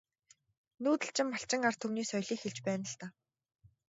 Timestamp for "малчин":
1.31-1.61